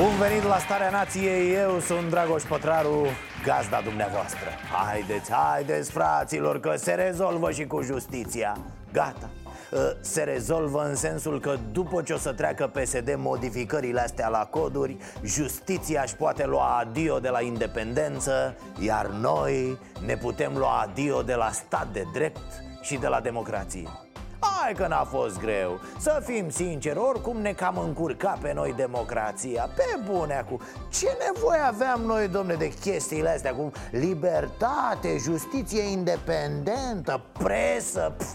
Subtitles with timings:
[0.00, 3.06] Bun venit la Starea Nației, eu sunt Dragoș Pătraru,
[3.44, 4.48] gazda dumneavoastră.
[4.72, 8.56] Haideți, haideți fraților, că se rezolvă și cu justiția.
[8.92, 9.30] Gata.
[9.70, 14.46] Uh, se rezolvă în sensul că după ce o să treacă PSD modificările astea la
[14.50, 21.22] coduri Justiția își poate lua adio de la independență Iar noi ne putem lua adio
[21.22, 24.09] de la stat de drept și de la democrație
[24.40, 25.80] Hai că n-a fost greu.
[25.98, 29.70] Să fim sinceri, oricum ne cam încurca pe noi democrația.
[29.76, 30.60] Pe bune acum.
[30.90, 38.14] Ce nevoie aveam noi, domne, de chestiile astea Cu libertate, justiție independentă, presă?
[38.16, 38.34] Pf.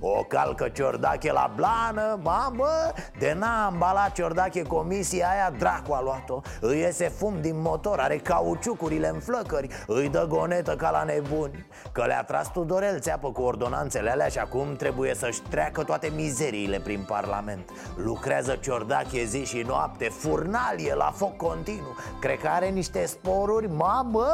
[0.00, 2.92] O calcă Ciordache la blană, mamă!
[3.18, 6.40] De n-a ambalat Ciordache comisia aia, dracu a luat-o.
[6.60, 11.66] Îi iese fum din motor, are cauciucurile în flăcări Îi dă gonetă ca la nebuni.
[11.92, 16.80] Că le-a tras Tudorel țeapă cu ordonanțele alea Și acum trebuie să-și treacă toate mizeriile
[16.80, 17.70] prin parlament.
[17.96, 24.26] Lucrează Ciordache zi și noapte, furnalie la foc continuu Cred că are niște sporuri, mamă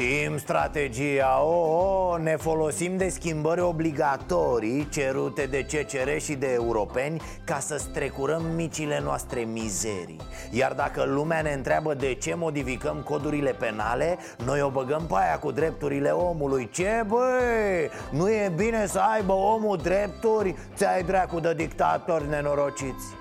[0.00, 7.20] Știm strategia, o, o, ne folosim de schimbări obligatorii cerute de CCR și de europeni
[7.44, 10.20] ca să strecurăm micile noastre mizerii.
[10.50, 15.38] Iar dacă lumea ne întreabă de ce modificăm codurile penale, noi o băgăm pe aia
[15.38, 16.68] cu drepturile omului.
[16.72, 20.54] Ce băi, nu e bine să aibă omul drepturi?
[20.74, 23.19] Ți-ai dracu de dictatori nenorociți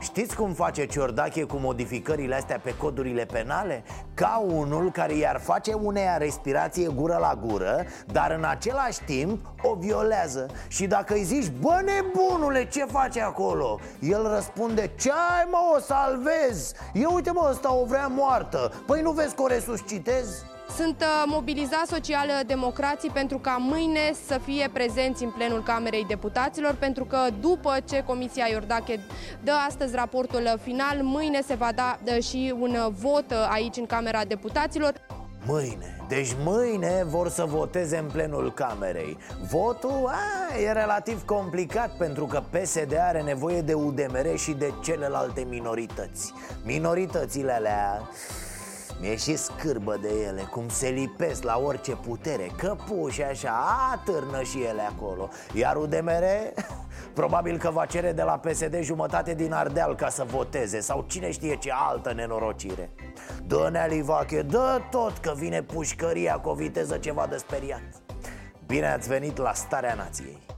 [0.00, 3.82] Știți cum face Ciordache cu modificările astea pe codurile penale?
[4.14, 9.74] Ca unul care i-ar face uneia respirație gură la gură Dar în același timp o
[9.74, 13.78] violează Și dacă îi zici, bă nebunule, ce faci acolo?
[14.00, 16.72] El răspunde, ce ai mă, o salvez?
[16.92, 20.44] Eu uite mă, ăsta o vrea moartă Păi nu vezi că o resuscitez?
[20.76, 27.04] Sunt uh, mobilizați social-democrații pentru ca mâine să fie prezenți în plenul Camerei Deputaților, pentru
[27.04, 29.00] că după ce Comisia Iordache
[29.44, 33.86] dă astăzi raportul final, mâine se va da uh, și un uh, vot aici în
[33.86, 34.92] Camera Deputaților.
[35.46, 39.18] Mâine, deci mâine vor să voteze în plenul camerei.
[39.50, 45.46] Votul a, e relativ complicat pentru că PSD are nevoie de UDMR și de celelalte
[45.48, 46.32] minorități.
[46.64, 48.08] Minoritățile alea
[49.00, 54.62] mi-e și scârbă de ele, cum se lipesc la orice putere Căpuși așa, atârnă și
[54.62, 55.28] ele acolo.
[55.54, 56.24] Iar UDMR,
[57.14, 61.30] probabil că va cere de la PSD jumătate din Ardeal ca să voteze Sau cine
[61.30, 62.90] știe ce altă nenorocire.
[63.46, 67.82] Dă Nealivache, dă tot că vine pușcăria cu o viteză ceva de speriat.
[68.66, 70.49] Bine ați venit la Starea Nației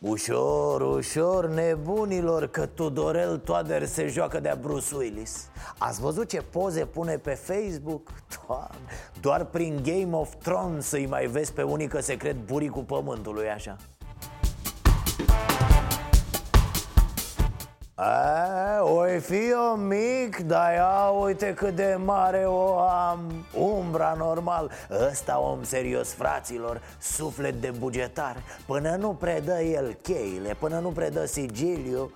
[0.00, 6.84] Ușor, ușor, nebunilor, că Tudorel Toader se joacă de-a Bruce Willis Ați văzut ce poze
[6.84, 8.10] pune pe Facebook?
[8.46, 8.78] Doamne,
[9.20, 13.48] doar prin Game of Thrones să-i mai vezi pe unii că se cred buricul pământului
[13.48, 13.76] așa
[18.02, 23.44] A, oi fi eu mic, dar ia uite cât de mare o am.
[23.58, 24.70] Umbra normal.
[25.08, 28.36] Ăsta om serios, fraților Suflet de bugetar.
[28.66, 32.10] Până nu predă el cheile Până nu predă sigiliu.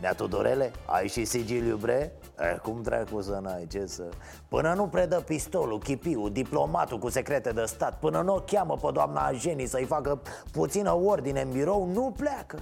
[0.00, 2.12] Nea Tudorele, ai și sigiliu, bre?
[2.40, 4.02] Eh, cum dracu să n-ai, ce să...
[4.48, 8.88] Până nu predă pistolul, chipiu, diplomatul cu secrete de stat Până nu o cheamă pe
[8.92, 10.20] doamna Agenii să-i facă
[10.52, 12.58] puțină ordine în birou, nu pleacă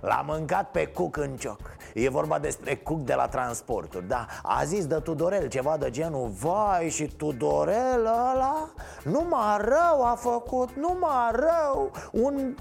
[0.00, 1.60] L-a mâncat pe Cuc în cioc
[1.94, 6.28] E vorba despre Cuc de la transporturi Da, a zis de Tudorel ceva de genul
[6.28, 8.70] Vai și Tudorel ăla
[9.02, 12.56] Numai rău a făcut Numai rău Un,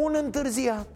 [0.00, 0.86] un întârziat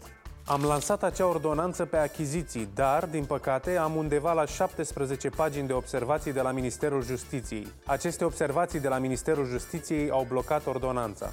[0.49, 5.73] Am lansat acea ordonanță pe achiziții, dar, din păcate, am undeva la 17 pagini de
[5.73, 7.67] observații de la Ministerul Justiției.
[7.85, 11.29] Aceste observații de la Ministerul Justiției au blocat ordonanța.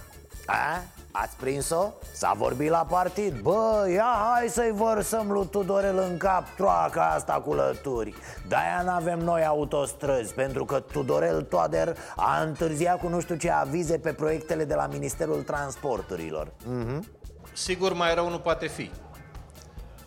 [0.46, 0.82] A?
[1.12, 1.92] Ați prins-o?
[2.12, 7.32] S-a vorbit la partid Bă, ia hai să-i vărsăm lui Tudorel în cap troaca asta
[7.32, 8.14] cu lături
[8.48, 13.98] De-aia n-avem noi autostrăzi Pentru că Tudorel Toader a întârziat cu nu știu ce avize
[13.98, 17.08] pe proiectele de la Ministerul Transporturilor Mhm.
[17.52, 18.90] Sigur, mai rău nu poate fi.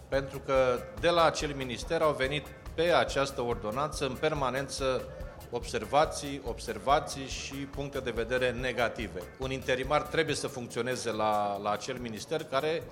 [0.10, 0.54] Pentru că
[1.00, 2.45] de la acel minister au venit
[2.75, 5.01] pe această ordonanță în permanență
[5.50, 9.22] observații, observații și puncte de vedere negative.
[9.40, 12.84] Un interimar trebuie să funcționeze la, la acel minister care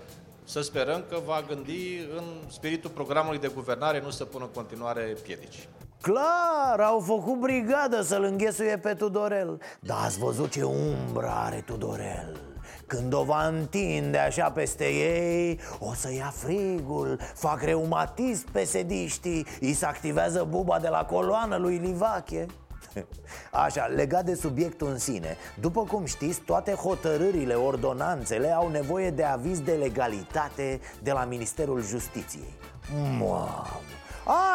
[0.44, 5.16] să sperăm că va gândi în spiritul programului de guvernare, nu să pună în continuare
[5.24, 5.68] piedici.
[6.02, 12.55] Clar, au făcut brigadă să-l înghesuie pe Tudorel Dar ați văzut ce umbră are Tudorel
[12.88, 19.46] când o va întinde așa peste ei O să ia frigul Fac reumatism pe sediștii
[19.62, 22.46] Îi se activează buba de la coloană lui Livache.
[23.66, 29.24] Așa, legat de subiectul în sine După cum știți, toate hotărârile, ordonanțele Au nevoie de
[29.24, 32.54] aviz de legalitate de la Ministerul Justiției.
[33.20, 33.66] Mamă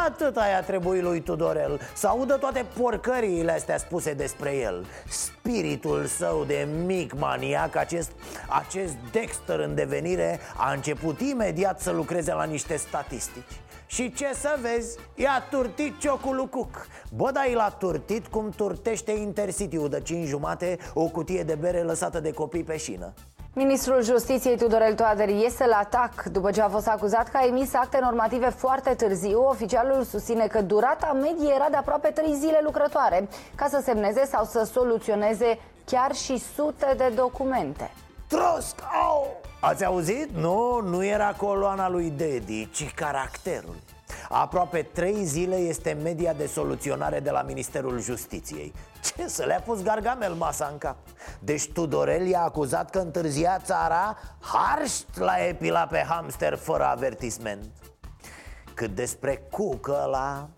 [0.07, 1.81] Atât aia trebuie lui Tudorel.
[1.95, 4.87] Să audă toate porcăriile astea spuse despre el.
[5.09, 8.11] Spiritul său de mic maniac Acest,
[8.49, 13.61] acest Dexter în devenire A început imediat să lucreze la niște statistici.
[13.87, 16.87] Și ce să vezi, i-a turtit ciocul cuc.
[17.15, 22.21] Bă, da, l-a turtit cum turtește Intercity-ul de 5 jumate O cutie de bere lăsată
[22.21, 23.15] de copii pe șină
[23.55, 27.75] Ministrul Justiției Tudorel Toader iese la atac după ce a fost acuzat că a emis
[27.75, 29.43] acte normative foarte târziu.
[29.43, 34.45] Oficialul susține că durata medie era de aproape 3 zile lucrătoare ca să semneze sau
[34.45, 37.91] să soluționeze chiar și sute de documente.
[38.29, 38.75] Trosc!
[39.03, 39.41] Au!
[39.61, 40.29] Ați auzit?
[40.31, 43.77] Nu, nu era coloana lui Dedi, ci caracterul
[44.29, 49.83] Aproape trei zile este media de soluționare de la Ministerul Justiției Ce să le-a pus
[49.83, 50.97] Gargamel masa în cap?
[51.39, 57.65] Deci Tudorel i-a acuzat că întârzia țara Harșt la epila pe hamster fără avertisment.
[58.75, 60.49] Cât despre cucă ăla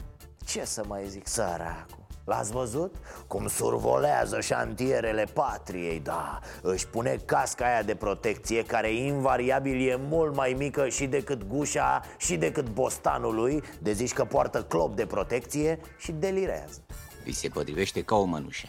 [0.44, 2.06] Ce să mai zic, săracu?
[2.24, 2.94] L-ați văzut?
[3.26, 6.38] Cum survolează șantierele patriei, da.
[6.62, 12.00] Își pune casca aia de protecție Care invariabil e mult mai mică și decât gușa
[12.18, 16.80] Și decât bostanul lui De zici că poartă clop de protecție Și delirează
[17.24, 18.66] Îi se potrivește ca o mănușă.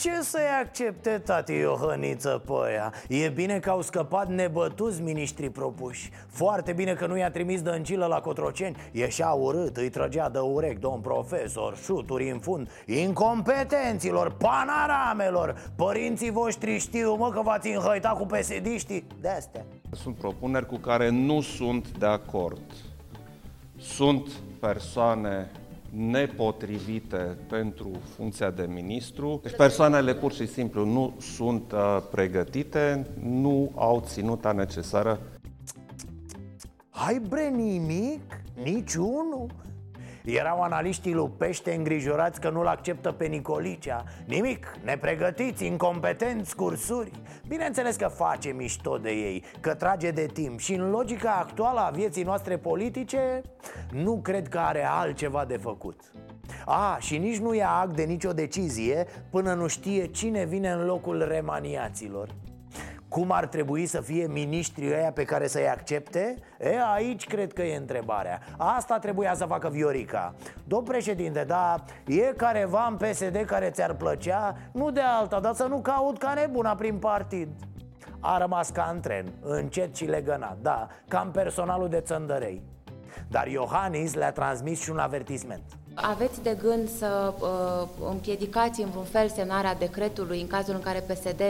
[0.00, 2.92] Ce să-i accepte, tati Iohăniță, pe aia?
[3.08, 6.10] E bine că au scăpat nebătuți miniștrii propuși.
[6.28, 8.76] Foarte bine că nu i-a trimis dăncilă la Cotroceni.
[8.92, 12.68] Ieșea urât, îi trăgea de urec, domn profesor, șuturi în fund.
[12.86, 15.72] Incompetenților, panaramelor!
[15.76, 21.08] Părinții voștri știu, mă, că v-ați înhăitat cu pesediștii De astea Sunt propuneri cu care
[21.08, 22.60] nu sunt de acord.
[23.78, 24.30] Sunt
[24.60, 25.50] persoane
[25.90, 29.40] nepotrivite pentru funcția de ministru.
[29.42, 35.20] Deci persoanele pur și simplu nu sunt uh, pregătite, nu au ținuta necesară.
[36.90, 38.20] Hai bre nimic?
[38.64, 39.46] Niciunul?
[40.24, 44.04] Erau analiștii lui Pește îngrijorați că nu-l acceptă pe Nicolicea.
[44.26, 47.10] Nimic, nepregătiți, incompetenți, cursuri.
[47.48, 50.58] Bineînțeles că face mișto de ei, că trage de timp.
[50.58, 53.42] Și în logica actuală a vieții noastre politice
[53.92, 56.00] Nu cred că are altceva de făcut.
[56.66, 60.84] A, și nici nu ia act de nicio decizie până nu știe cine vine în
[60.84, 62.28] locul remaniaților
[63.10, 66.36] cum ar trebui să fie miniștrii ăia pe care să-i accepte?
[66.60, 68.40] E, aici cred că e întrebarea.
[68.56, 70.34] Asta trebuia să facă Viorica.
[70.64, 74.56] Domn președinte, da, e careva în PSD care ți-ar plăcea?
[74.72, 77.48] Nu de alta, dar să nu caut ca nebuna prin partid.
[78.20, 82.62] A rămas ca în tren, încet și legănat, da, cam personalul de țăndărei.
[83.28, 85.62] Dar Iohannis le-a transmis și un avertisment.
[85.94, 90.98] Aveți de gând să uh, împiedicați în vreun fel semnarea decretului în cazul în care
[90.98, 91.42] PSD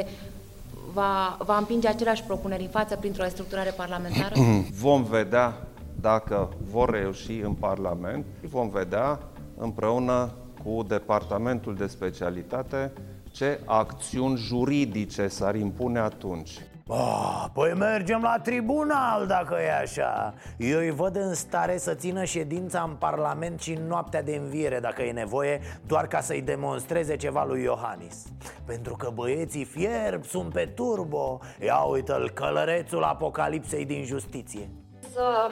[0.93, 4.35] va, va împinge aceleași propuneri în față printr-o restructurare parlamentară?
[4.83, 5.67] Vom vedea
[6.01, 9.19] dacă vor reuși în Parlament și vom vedea
[9.57, 10.33] împreună
[10.65, 12.93] cu Departamentul de Specialitate
[13.31, 16.51] ce acțiuni juridice s-ar impune atunci.
[16.93, 20.35] Oh, păi mergem la tribunal dacă e așa.
[20.57, 24.81] Eu îi văd în stare să țină ședința în Parlament și în noaptea de înviere
[24.81, 28.27] dacă e nevoie Doar ca să-i demonstreze ceva lui Iohannis.
[28.65, 31.41] Pentru că băieții fierb sunt pe turbo.
[31.61, 34.69] Ia uite-l, călărețul apocalipsei din justiție.
[35.13, 35.51] Să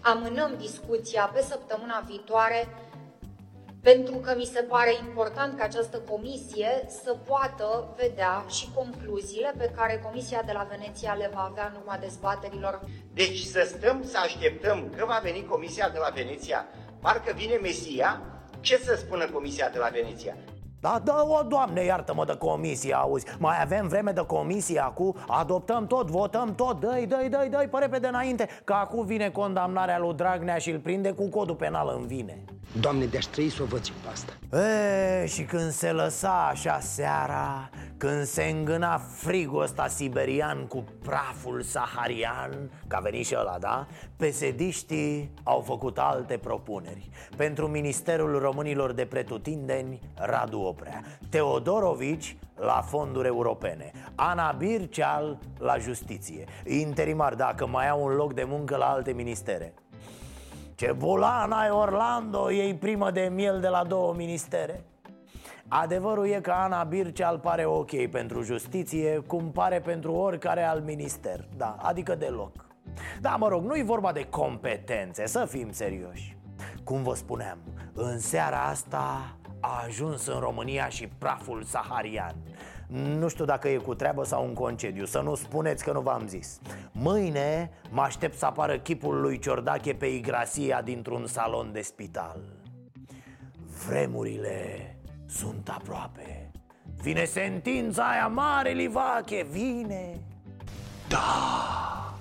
[0.00, 2.66] amânăm discuția pe săptămâna viitoare
[3.84, 9.70] pentru că mi se pare important ca această comisie să poată vedea și concluziile pe
[9.76, 12.80] care Comisia de la Veneția le va avea în urma dezbaterilor.
[13.14, 16.66] Deci să stăm să așteptăm că va veni Comisia de la Veneția,
[17.00, 18.20] parcă vine Mesia,
[18.60, 20.36] ce să spună Comisia de la Veneția?
[20.84, 23.26] Da, da, o, doamne, iartă-mă de comisie, auzi.
[23.38, 25.16] Mai avem vreme de comisie acum?
[25.28, 26.80] Adoptăm tot, votăm tot.
[26.80, 30.78] Dă-i, dă-i, dă-i, dă-i, pe repede înainte Că acum vine condamnarea lui Dragnea și îl
[30.78, 32.44] prinde cu codul penal în vine.
[32.80, 34.32] Doamne, de-aș trăi să o văd și pe asta.
[35.22, 37.70] E, Și când se lăsa așa seara
[38.04, 43.86] Când se îngâna frigul ăsta siberian cu praful saharian Că a venit și ăla, da?
[44.16, 47.08] Pesediștii au făcut alte propuneri.
[47.36, 51.02] Pentru Ministerul Românilor de Pretutindeni, Radu Oprea.
[51.30, 53.90] Teodorovici la fonduri europene.
[54.14, 56.44] Ana Birceal la justiție.
[56.66, 59.74] Interimar, dacă mai au un loc de muncă la alte ministere.
[60.74, 64.84] Ce bulan ai Orlando, ei primă de miel de la două ministere
[65.82, 71.48] Adevărul e că Ana Birceal pare ok pentru justiție Cum pare pentru oricare alt minister.
[71.56, 72.66] Da, adică deloc.
[73.20, 76.36] Da, mă rog, nu-i vorba de competențe, să fim serioși.
[76.84, 77.58] Cum vă spuneam,
[77.92, 82.34] în seara asta a ajuns în România și praful saharian.
[83.18, 86.26] Nu știu dacă e cu treabă sau un concediu Să nu spuneți că nu v-am
[86.26, 86.60] zis.
[86.92, 92.40] Mâine mă aștept să apară chipul lui Ciordache pe Igrasia dintr-un salon de spital.
[93.88, 94.88] Vremurile
[95.28, 96.50] sunt aproape.
[97.02, 100.20] Vine sentința aia mare, Livache, vine.
[101.08, 102.14] Da,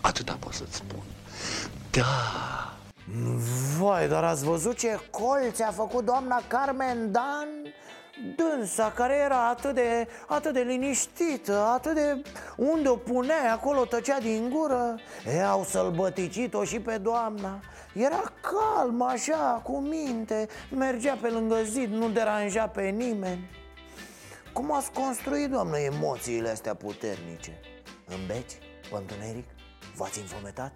[0.00, 1.02] atâta pot să-ți spun.
[1.90, 2.04] Da.
[3.78, 7.48] Vai, dar ați văzut ce colț a făcut doamna Carmen Dan?
[8.36, 12.22] Dânsa care era atât de, atât de liniștită, atât de...
[12.56, 17.60] Unde o punea, acolo tăcea din gură E, au sălbăticit-o și pe doamna
[17.94, 23.50] Era calm așa, cu minte Mergea pe lângă zid, nu deranja pe nimeni
[24.52, 27.60] Cum ați construit, doamnă, emoțiile astea puternice?
[28.06, 28.58] În beci?
[28.90, 29.46] Pântuneric?
[29.96, 30.72] V-ați infometat?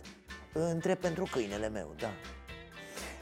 [0.52, 2.10] Întreb pentru câinele meu, da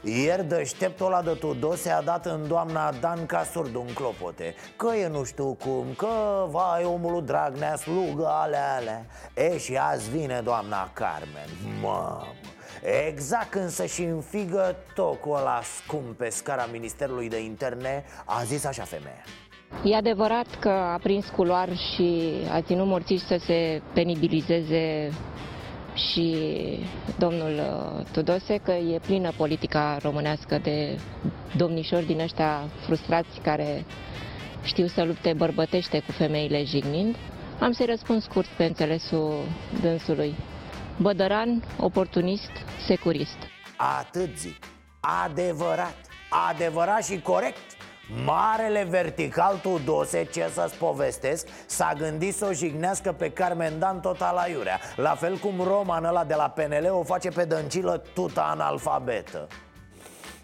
[0.03, 4.55] ieri deșteptul ăla de Tudose a dat în doamna Dan ca surd un clopote.
[4.75, 9.05] Că e nu știu cum, că vai omul lui Dragnea slugă ale alea.
[9.35, 11.49] E și azi vine doamna Carmen.
[11.81, 12.27] Mamă!
[13.07, 18.83] Exact când să-și înfigă tocul ăla scump pe scara Ministerului de Interne A zis așa
[18.83, 19.23] femeia.
[19.83, 25.09] E adevărat că a prins culoar și a ținut morțiși să se penibilizeze
[25.95, 26.37] și
[27.17, 30.99] domnul uh, Tudose că e plină politica românească de
[31.57, 33.85] domnișori din ăștia frustrați care
[34.63, 37.15] știu să lupte bărbătește cu femeile jignind.
[37.59, 39.33] Am să-i răspund scurt pe înțelesul
[39.81, 40.35] dânsului.
[40.97, 42.51] Bădăran, oportunist,
[42.85, 43.37] securist.
[43.77, 44.55] Atât zic.
[45.25, 45.95] Adevărat.
[46.49, 47.72] Adevărat și corect.
[48.25, 54.19] Marele vertical Tudose, ce să-ți povestesc S-a gândit să o jignească pe Carmen Dan tot
[54.19, 58.41] la iurea La fel cum Roman ăla de la PNL o face pe dăncilă tuta
[58.41, 59.47] analfabetă.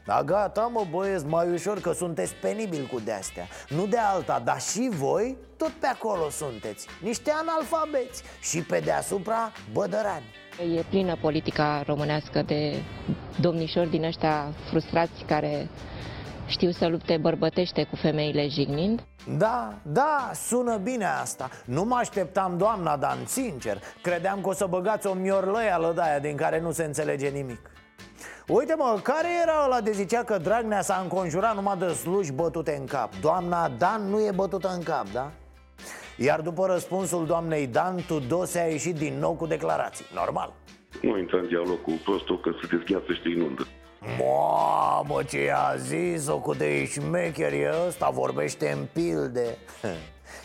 [0.06, 3.48] Da, gata, mă băieți, mai ușor că sunteți penibil cu de-astea.
[3.68, 9.52] Nu de alta, dar și voi tot pe acolo sunteți Niște analfabeți Și pe deasupra
[9.74, 10.26] bădărani.
[10.78, 12.84] E plină politica românească de
[13.40, 15.70] domnișori din ăștia frustrați care
[16.50, 19.04] știu să lupte bărbătește cu femeile jignind.
[19.38, 21.50] Da, da, sună bine asta.
[21.66, 23.78] Nu mă așteptam, doamna Dan, sincer.
[24.02, 27.72] Credeam că o să băgați o miorlăială de aia din care nu se înțelege nimic.
[28.48, 32.78] Uite mă, care era ăla de zicea că Dragnea s-a înconjurat numai de sluși bătute
[32.80, 33.16] în cap?
[33.22, 35.32] Doamna Dan nu e bătută în cap, da?
[36.18, 40.06] Iar după răspunsul doamnei Dan, Tudose a ieșit din nou cu declarații.
[40.14, 40.54] Normal.
[41.02, 43.68] Nu intra în dialog cu prostul că se dezgheață și te inundă
[44.00, 49.58] Mamă, ce i-a zis-o cu de șmecheri ăsta, vorbește în pilde.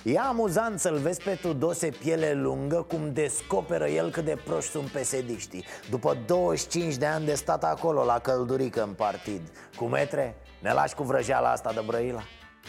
[0.03, 4.89] E amuzant să-l vezi pe Tudose piele lungă Cum descoperă el cât de proști sunt
[4.89, 5.65] pesediștii.
[5.91, 9.41] După 25 de ani de stat acolo la căldurică în partid.
[9.77, 12.23] Cu metre, ne lași cu vrăjeala asta de Brăila?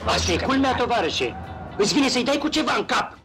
[0.05, 1.35] Asta e culmea, tovarășe.
[1.77, 3.17] Îți vine să-i dai cu ceva în cap.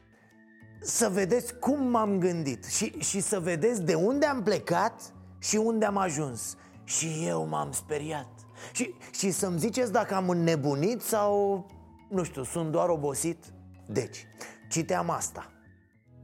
[0.80, 5.00] Să vedeți cum m-am gândit și, și să vedeți de unde am plecat
[5.38, 6.56] și unde am ajuns
[6.99, 8.28] și eu m-am speriat.
[8.73, 11.66] Și, și să-mi ziceți dacă am înnebunit sau,
[12.09, 13.44] nu știu, sunt doar obosit.
[13.87, 14.26] Deci,
[14.70, 15.50] citeam asta.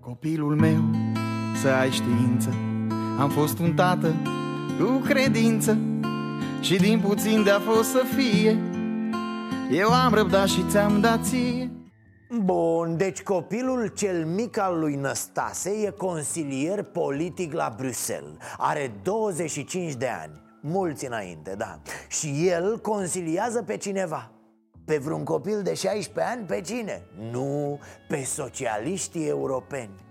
[0.00, 0.82] Copilul meu,
[1.62, 2.48] să ai știință.
[3.18, 4.14] Am fost un tată
[4.78, 5.78] cu credință
[6.60, 8.58] Și din puțin de-a fost să fie.
[9.70, 11.70] Eu am răbdat și ți-am dat ție.
[12.42, 18.36] Bun, deci copilul cel mic al lui Năstase e consilier politic la Bruxelles.
[18.56, 21.78] Are 25 de ani mulți înainte, da.
[22.08, 24.30] Și el consiliază pe cineva.
[24.84, 27.02] Pe vreun copil de 16 ani, pe cine?
[27.30, 30.04] Nu, pe socialiștii europeni.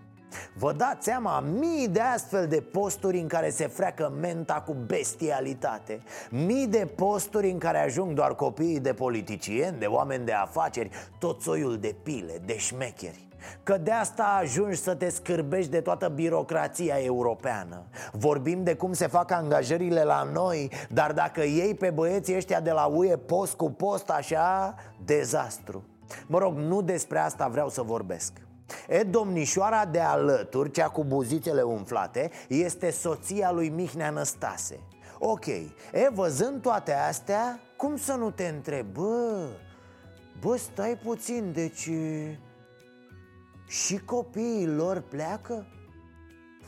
[0.57, 6.03] Vă dați seama, mii de astfel de posturi în care se freacă menta cu bestialitate.
[6.29, 11.41] Mii de posturi în care ajung doar copiii de politicieni, de oameni de afaceri Tot
[11.41, 13.24] soiul de pile, de șmecheri
[13.63, 17.83] Că de asta ajungi să te scârbești de toată birocrația europeană.
[18.11, 22.71] Vorbim de cum se fac angajările la noi Dar dacă iei pe băieții ăștia de
[22.71, 24.75] la UE post cu post așa,
[25.05, 25.83] dezastru.
[26.27, 28.31] Mă rog, nu despre asta vreau să vorbesc.
[28.87, 34.79] E, domnișoara de alături, cea cu buzițele umflate, este soția lui Mihnea Năstase.
[35.19, 35.71] Ok, e,
[36.13, 39.47] văzând toate astea, cum să nu te întreb, bă,
[40.39, 41.89] Bă, stai puțin, deci...
[43.67, 45.65] Și copiii lor pleacă?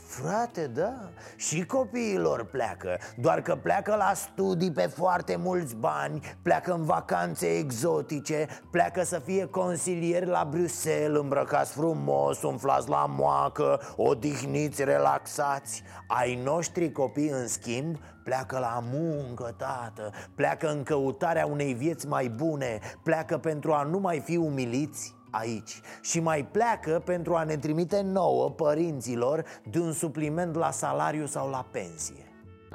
[0.07, 2.99] Frate, da, și copiilor pleacă.
[3.17, 9.19] Doar că pleacă la studii pe foarte mulți bani Pleacă în vacanțe exotice Pleacă să
[9.19, 15.83] fie consilieri la Bruxelles Îmbrăcați frumos, umflați la moacă Odihniți, relaxați.
[16.07, 22.29] Ai noștri copii, în schimb, pleacă la muncă, tată Pleacă în căutarea unei vieți mai
[22.29, 27.57] bune Pleacă pentru a nu mai fi umiliți aici și mai pleacă pentru a ne
[27.57, 32.26] trimite nouă, părinților, de un supliment la salariu sau la pensie.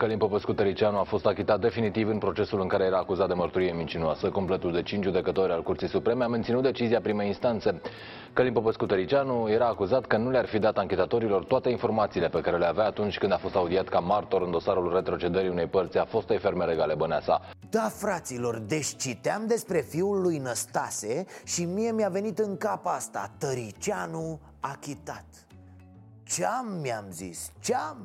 [0.03, 3.73] Călim Popescu Tăricianu a fost achitat definitiv în procesul în care era acuzat de mărturie
[3.73, 4.31] mincinoasă.
[4.31, 7.81] Completul de cinci judecători al Curții Supreme a menținut decizia primei instanțe.
[8.33, 12.59] Călim Popescu Tăricianu era acuzat că nu le-ar fi dat anchetatorilor toate informațiile pe care
[12.59, 16.05] le avea atunci când a fost audiat ca martor în dosarul retrocedării unei părți a
[16.05, 17.41] fostei fermere Gale Băneasa.
[17.71, 23.31] Da, fraților, deci citeam despre fiul lui Năstase și mie mi-a venit în cap asta,
[23.39, 25.25] Tăricianu achitat.
[26.25, 27.97] Ce-am, mi-am zis, ce-am?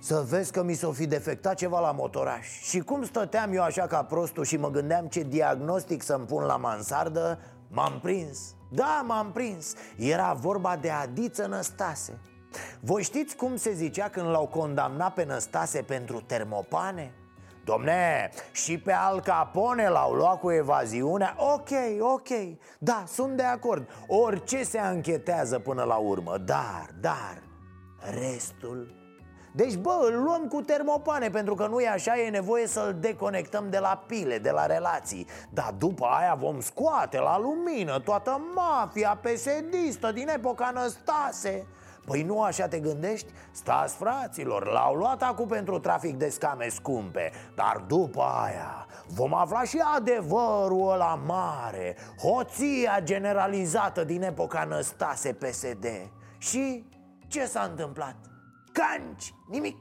[0.00, 2.46] Să vezi că mi s-o fi defectat ceva la motoraș.
[2.46, 6.56] Și cum stăteam eu așa ca prostul și mă gândeam ce diagnostic să-mi pun la
[6.56, 7.38] mansardă
[7.72, 8.54] M-am prins.
[8.70, 9.74] Da, m-am prins.
[9.96, 12.20] Era vorba de Adiță Năstase.
[12.80, 17.14] Voi știți cum se zicea când l-au condamnat pe Năstase pentru termopane?
[17.64, 21.34] Domne, și pe Al Capone l-au luat cu evaziunea?
[21.38, 21.68] Ok,
[22.00, 22.28] ok,
[22.78, 23.88] da, sunt de acord.
[24.06, 26.38] Orice se anchetează până la urmă.
[26.38, 27.42] Dar, dar,
[28.20, 28.94] restul
[29.52, 33.70] deci, bă, îl luăm cu termopane Pentru că nu e așa, e nevoie să-l deconectăm
[33.70, 39.18] de la pile, de la relații Dar după aia vom scoate la lumină Toată mafia
[39.22, 41.66] pesedistă din epoca Năstase
[42.06, 43.32] Păi nu așa te gândești?
[43.50, 49.64] Stați fraților, l-au luat acum pentru trafic de scame scumpe Dar după aia vom afla
[49.64, 55.86] și adevărul ăla mare Hoția generalizată din epoca Năstase PSD
[56.38, 56.84] Și
[57.26, 58.29] ce s-a întâmplat?
[58.72, 59.76] Canci, nimic.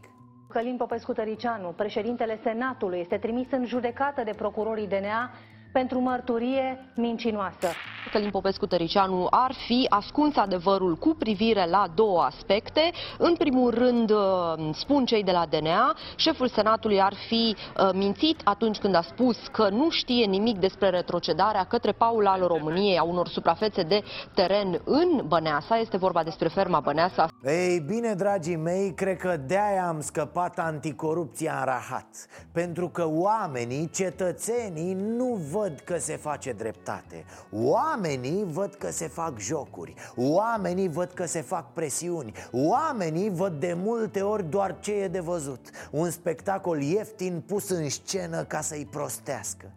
[0.50, 5.32] Călin Popescu Tăricianu, președintele Senatului, este trimis în judecată de procurorii DNA
[5.72, 7.68] pentru mărturie mincinoasă.
[8.12, 12.92] Călin Popescu Tăricianu ar fi ascuns adevărul cu privire la două aspecte.
[13.18, 18.42] În primul rând, uh, spun cei de la DNA, șeful Senatului ar fi uh, mințit
[18.44, 23.04] atunci când a spus că nu știe nimic despre retrocedarea către Paul al României a
[23.04, 24.04] unor suprafețe de
[24.34, 25.78] teren în Băneasa.
[25.78, 27.28] Este vorba despre ferma Băneasa.
[27.44, 32.08] Ei bine, dragii mei, cred că de-aia am scăpat anticorupția în rahat.
[32.52, 37.26] Pentru că oamenii, cetățenii, nu văd că se face dreptate.
[37.52, 39.94] Oamenii Oamenii văd că se fac jocuri.
[40.16, 42.32] Oamenii văd că se fac presiuni.
[42.52, 45.70] Oamenii văd de multe ori doar ce e de văzut.
[45.92, 49.72] Un spectacol ieftin pus în scenă ca să-i prostească.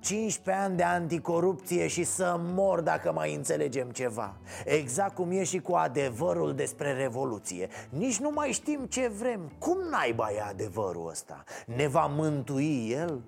[0.00, 4.36] 15 ani de anticorupție și să mor dacă mai înțelegem ceva.
[4.64, 7.68] Exact cum e și cu adevărul despre Revoluție.
[7.88, 9.52] Nici nu mai știm ce vrem.
[9.58, 11.44] Cum naiba e adevărul ăsta?
[11.76, 13.22] Ne va mântui el?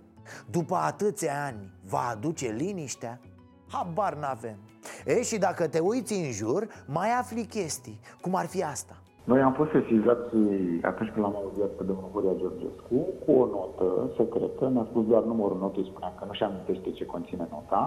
[0.51, 3.21] După atâția ani, va aduce liniștea?
[3.73, 4.57] Habar n-avem
[5.05, 9.41] E, și dacă te uiți în jur, mai afli chestii Cum ar fi asta noi
[9.43, 10.37] am fost sesizați
[10.83, 15.23] atunci când l-am auzit pe domnul Horia Georgescu cu o notă secretă, ne-a spus doar
[15.23, 17.83] numărul notei, spunea că nu-și amintește ce conține nota,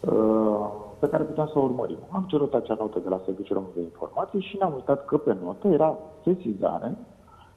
[0.00, 0.66] uh,
[0.98, 1.98] pe care puteam să o urmărim.
[2.10, 5.36] Am cerut acea notă de la Serviciul Român de Informații și ne-am uitat că pe
[5.42, 6.96] notă era sesizare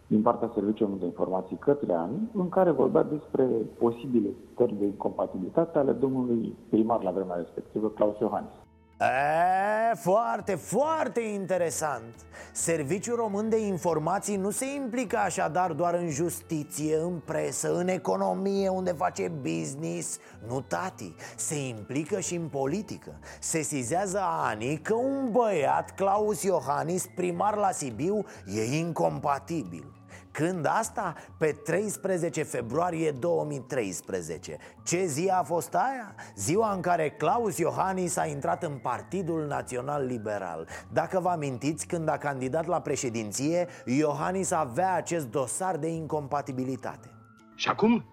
[0.10, 3.43] din partea Serviciului de Informații către ani, în care vorbea despre
[3.78, 8.52] posibile stări de incompatibilitate ale domnului primar la vremea respectivă, Claus Iohannis.
[9.00, 12.13] E, foarte, foarte interesant.
[12.52, 18.69] Serviciul Român de Informații nu se implică așadar doar în justiție, în presă, în economie
[18.69, 20.19] unde face business.
[20.48, 23.12] Nu, tati, se implică și în politică.
[23.39, 24.19] Se sizează
[24.50, 29.98] ani că un băiat, Claus Iohannis, primar la Sibiu, e incompatibil
[30.39, 31.13] când asta?
[31.38, 36.15] Pe 13 februarie 2013 Ce zi a fost aia?
[36.36, 42.10] Ziua în care Claus Iohannis a intrat în Partidul Național Liberal Dacă vă amintiți, când
[42.10, 47.12] a candidat la președinție Iohannis avea acest dosar de incompatibilitate
[47.56, 48.06] Și acum?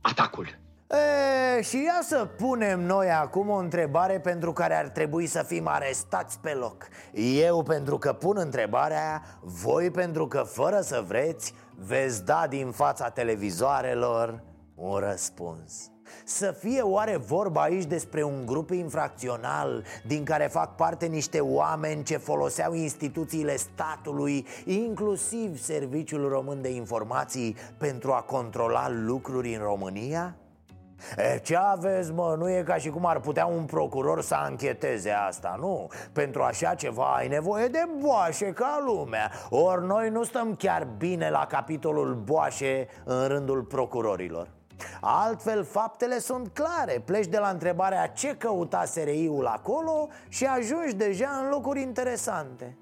[0.00, 5.42] Atacul E, și ia să punem noi acum o întrebare pentru care ar trebui să
[5.42, 11.54] fim arestați pe loc Eu pentru că pun întrebarea, voi pentru că fără să vreți
[11.74, 14.42] veți da din fața televizoarelor
[14.74, 15.90] un răspuns
[16.24, 22.02] să fie oare vorba aici despre un grup infracțional din care fac parte niște oameni
[22.02, 30.36] ce foloseau instituțiile statului, inclusiv Serviciul Român de Informații, pentru a controla lucruri în România?
[31.16, 32.34] E, ce aveți, mă?
[32.38, 35.88] Nu e ca și cum ar putea un procuror să ancheteze asta, nu?
[36.12, 39.30] Pentru așa ceva ai nevoie de boașe ca lumea.
[39.50, 44.48] Ori noi nu stăm chiar bine la capitolul boașe în rândul procurorilor.
[45.00, 47.02] Altfel, faptele sunt clare.
[47.04, 52.76] Pleci de la întrebarea ce căuta SRI-ul acolo Și ajungi deja în locuri interesante.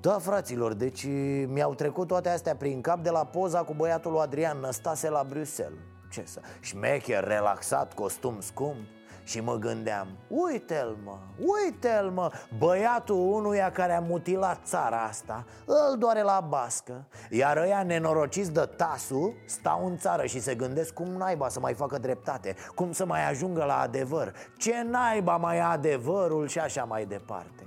[0.00, 1.06] Da, fraților, deci
[1.46, 5.24] mi-au trecut toate astea prin cap de la poza cu băiatul lui Adrian Năstase la
[5.28, 5.78] Bruxelles
[6.10, 6.40] Ce să...
[6.60, 8.86] Șmecher, relaxat, costum scump.
[9.28, 15.98] Și mă gândeam, uite-l mă, uite-l mă Băiatul unuia care a mutilat țara asta Îl
[15.98, 21.08] doare la bască Iar ăia nenorociți de tasu Stau în țară și se gândesc cum
[21.08, 25.62] naiba să mai facă dreptate Cum să mai ajungă la adevăr Ce naiba mai e
[25.62, 27.66] adevărul și așa mai departe.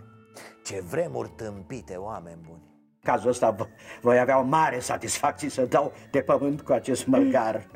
[0.64, 2.71] Ce vremuri tâmpite, oameni buni
[3.04, 3.56] Cazul ăsta
[4.02, 7.68] voi avea o mare satisfacție să dau de pământ cu acest măgar.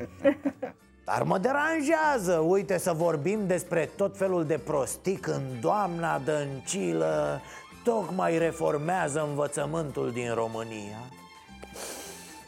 [1.04, 7.40] Dar mă deranjează, uite să vorbim despre tot felul de prostii Când doamna Dăncilă
[7.84, 10.98] tocmai reformează învățământul din România.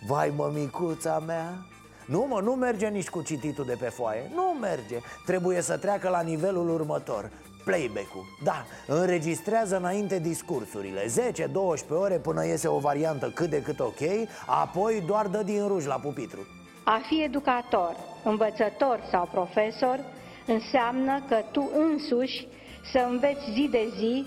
[0.07, 1.67] Vai mămicuța mea.
[2.07, 4.31] Nu mă, nu merge nici cu cititul de pe foaie.
[4.35, 4.99] Nu merge.
[5.27, 7.31] Trebuie să treacă la nivelul următor
[7.69, 11.07] Playback-ul, da, înregistrează înainte discursurile.
[11.07, 11.49] 10-12
[11.89, 14.01] ore până iese o variantă cât de cât ok
[14.47, 16.47] Apoi doar dă din ruj la pupitru.
[16.85, 19.99] A fi educator, învățător sau profesor
[20.47, 22.47] înseamnă că tu însuși
[22.93, 24.27] să înveți zi de zi.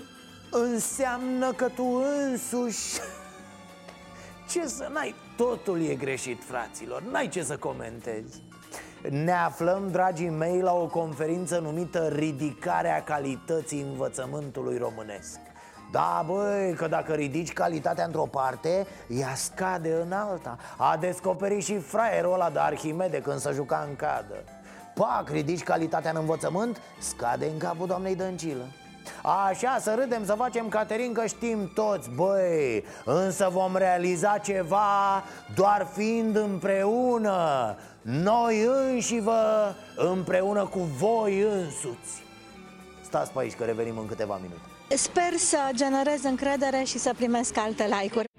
[0.50, 3.00] Înseamnă că tu însuși
[4.50, 8.42] Ce să n-ai, totul e greșit, fraților, n-ai ce să comentezi
[9.10, 15.38] ne aflăm, dragii mei, la o conferință numită Ridicarea calității învățământului românesc.
[15.92, 20.58] Da, băi, că dacă ridici calitatea într-o parte, ea scade în alta.
[20.76, 24.44] A descoperit și fraierul ăla de Arhimede când se juca în cadă.
[24.94, 28.64] Pac, ridici calitatea în învățământ, scade în capul doamnei Dăncilă
[29.22, 35.88] Așa, să râdem, să facem Caterin că știm toți, băi Însă vom realiza ceva doar
[35.94, 37.76] fiind împreună.
[38.02, 42.24] Noi înși vă împreună cu voi însuți.
[43.02, 44.96] Stați pe aici că revenim în câteva minute.
[44.96, 48.31] Sper să generez încredere și să primesc alte like-uri.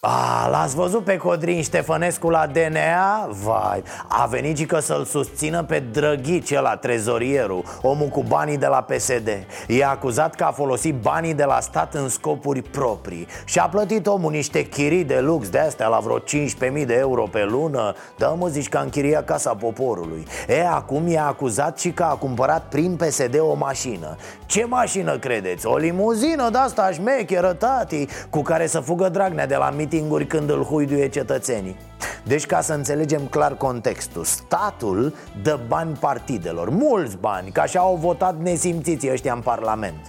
[0.00, 3.28] A, l-ați văzut pe Codrin Ștefănescu la DNA?
[3.44, 8.82] Vai, a venit că să-l susțină pe Drăghici la trezorierul Omul cu banii de la
[8.82, 9.28] PSD
[9.66, 13.26] E acuzat că a folosit banii de la stat în scopuri proprii.
[13.44, 17.22] Și a plătit omul niște chirii de lux de astea la vreo 15.000 de euro
[17.22, 17.94] pe lună.
[18.18, 20.26] Da mă zici că a închiriat casa poporului.
[20.48, 24.16] E, acum e acuzat și că a cumpărat prin PSD o mașină.
[24.46, 25.66] Ce mașină credeți?
[25.66, 30.62] O limuzină de-asta șmecheră, tati Cu care să fugă Dragnea de la mitinguri când îl
[30.62, 31.76] huiduie cetățenii.
[32.22, 37.96] Deci ca să înțelegem clar contextul Statul dă bani partidelor, mulți bani, ca așa au
[37.96, 40.00] votat nesimțiții ăștia în Parlament.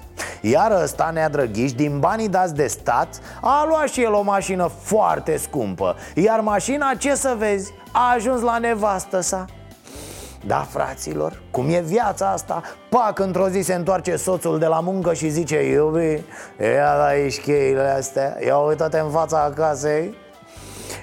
[0.41, 5.37] Iar ăsta, Neadrăghiș, din banii dați de stat A luat și el o mașină foarte
[5.37, 5.95] scumpă.
[6.15, 9.45] Iar mașina, ce să vezi, a ajuns la nevastă sa
[10.45, 12.61] da, fraților, cum e viața asta?
[12.89, 16.21] Pac, într-o zi se întoarce soțul de la muncă și zice Iubi,
[16.59, 20.15] ia aici cheile astea Ia uită-te în fața acasei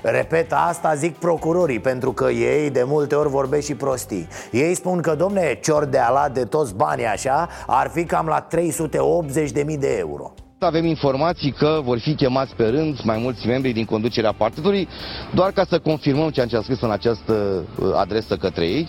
[0.02, 4.28] Repet, asta zic procurorii Pentru că ei de multe ori vorbesc și prostii.
[4.50, 8.46] Ei spun că, domne, cior de ala de toți banii așa Ar fi cam la
[8.46, 13.84] 380.000 de euro avem informații că vor fi chemați pe rând mai mulți membri din
[13.84, 14.88] conducerea partidului,
[15.34, 18.88] doar ca să confirmăm ceea ce am scris în această uh, adresă către ei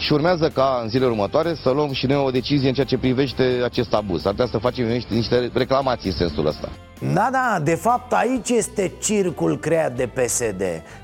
[0.00, 2.98] și urmează ca în zilele următoare să luăm și noi o decizie în ceea ce
[2.98, 4.26] privește acest abuz.
[4.26, 6.68] Ar trebui să facem niște, niște reclamații în sensul ăsta.
[7.14, 10.62] Da, da, de fapt aici este circul creat de PSD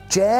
[0.08, 0.30] Ce?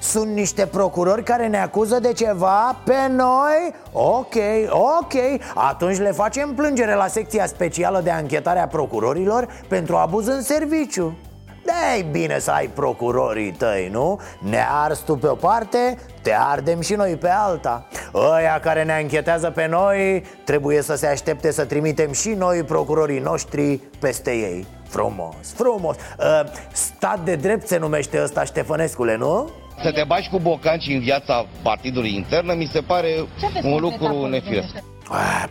[0.00, 3.74] Sunt niște procurori care ne acuză de ceva pe noi?
[3.92, 4.34] Ok,
[4.68, 5.12] ok
[5.54, 11.16] Atunci le facem plângere la secția specială de anchetare a procurorilor pentru abuz în serviciu
[11.72, 14.20] de bine să ai procurorii tăi, nu?
[14.38, 17.86] Ne ars tu pe o parte, te ardem și noi pe alta.
[18.14, 23.18] Ăia care ne anchetează pe noi Trebuie să se aștepte să trimitem și noi procurorii
[23.18, 24.66] noștri peste ei.
[24.88, 25.96] Frumos, frumos.
[25.96, 29.50] Uh, Stat de drept se numește ăsta Ștefănescule, nu?
[29.82, 33.08] Să te bagi cu bocanci în viața partidului internă mi se pare
[33.62, 35.01] un lucru nefiresc Ah,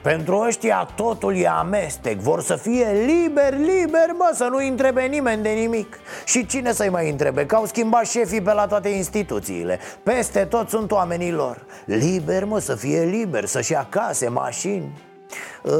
[0.01, 2.19] pentru ăștia totul e amestec.
[2.19, 5.99] Vor să fie liber, liber, mă, să nu întrebe nimeni de nimic.
[6.25, 7.45] Și cine să-i mai întrebe?
[7.45, 9.79] Că au schimbat șefii pe la toate instituțiile.
[10.03, 11.65] Peste tot sunt oamenii lor.
[11.85, 15.09] Liber, mă, să fie liber, să-și ia case, mașini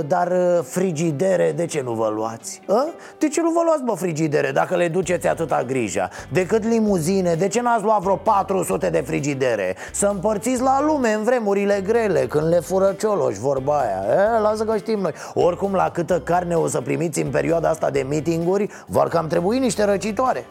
[0.08, 2.62] Dar uh, frigidere, de ce nu vă luați?
[2.67, 2.88] A?
[3.17, 6.10] De ce nu vă luați, bă, frigidere, dacă le duceți atâta grija?
[6.32, 9.76] Decât limuzine, de ce n-ați luat vreo 400 de frigidere?
[9.91, 14.63] Să împărțiți la lume în vremurile grele, când le fură cioloși, vorba aia e, Lasă
[14.63, 18.70] că știm noi Oricum, la câtă carne o să primiți în perioada asta de meetinguri
[18.88, 20.46] Vor cam trebui niște răcitoare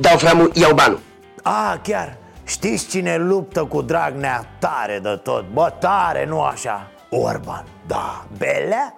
[0.00, 1.00] Dau framul, iau banul
[1.42, 5.44] A, chiar Știți cine luptă cu Dragnea tare de tot?
[5.52, 8.92] Bă, tare, nu așa Orban, da, Belea?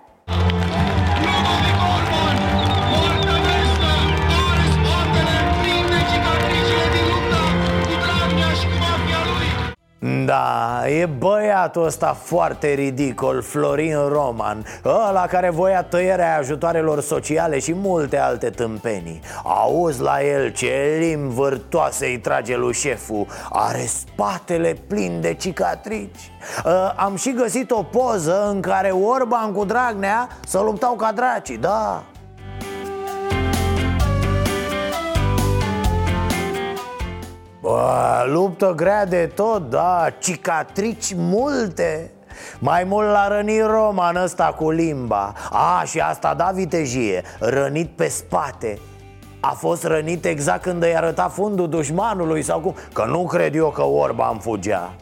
[10.03, 17.75] Da, e băiatul ăsta foarte ridicol, Florin Roman Ăla care voia tăierea ajutoarelor sociale și
[17.75, 19.21] multe alte tâmpenii.
[19.45, 23.27] Auzi la el ce limbi vârtoase îi trage lui șeful.
[23.51, 26.33] Are spatele plin de cicatrici.
[26.65, 31.57] Uh, Am și găsit o poză în care Orban cu Dragnea să luptau ca dracii,
[31.57, 32.03] da
[37.61, 42.11] Bă, luptă grea de tot, da, cicatrici multe.
[42.59, 45.33] Mai mult l-a rănit Roman ăsta cu limba.
[45.51, 48.79] A, și asta da vitejie, rănit pe spate.
[49.41, 52.75] A fost rănit exact când îi arăta fundul dușmanului sau cum?
[52.93, 54.93] Că nu cred eu că Orban fugea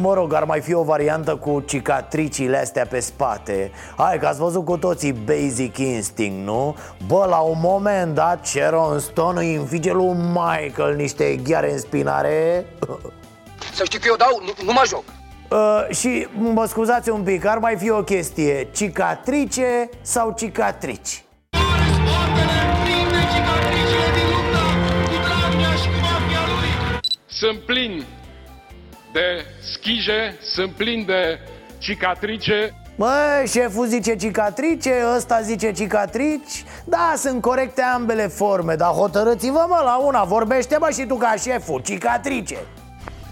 [0.00, 4.38] Mă rog, ar mai fi o variantă cu cicatricile astea pe spate Hai că ați
[4.38, 6.76] văzut cu toții Basic Instinct, nu?
[7.06, 12.66] Bă, la un moment dat, Sharon Stone îi înfige lui Michael niște gheare în spinare
[13.74, 15.04] Să știi că eu dau, nu, nu mă joc
[15.50, 21.24] uh, Și mă scuzați un pic, ar mai fi o chestie Cicatrice sau cicatrici?
[27.26, 28.04] Sunt plin
[29.12, 31.38] de schije, sunt plin de
[31.78, 32.74] cicatrice.
[32.96, 36.64] Mă, șeful zice cicatrice, ăsta zice cicatrici.
[36.84, 40.24] Da, sunt corecte ambele forme, dar hotărâți-vă mă la una.
[40.24, 42.56] Vorbește mă și tu ca șeful, cicatrice.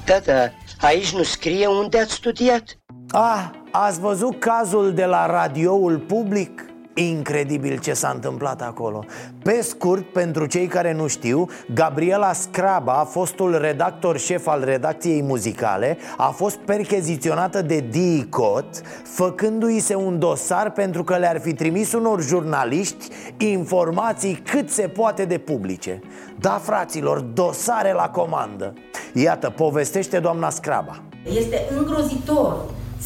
[0.05, 2.63] Da, da, aici nu scrie unde ați studiat?
[3.11, 6.68] Ah, ați văzut cazul de la radioul public?
[6.99, 9.05] Incredibil ce s-a întâmplat acolo.
[9.43, 15.99] Pe scurt, pentru cei care nu știu Gabriela Scraba, fostul redactor șef al redacției muzicale
[16.17, 22.23] A fost percheziționată de DICOT Făcându-i se un dosar pentru că le-ar fi trimis unor
[22.23, 26.01] jurnaliști Informații cât se poate de publice.
[26.41, 28.73] Da, fraților, dosare la comandă.
[29.13, 31.03] Iată, povestește doamna Scraba.
[31.25, 32.57] Este îngrozitor